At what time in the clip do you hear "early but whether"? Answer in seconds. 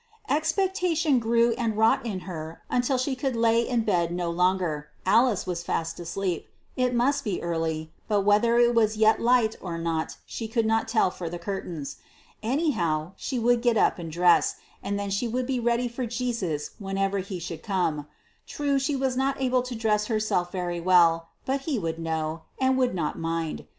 7.43-8.57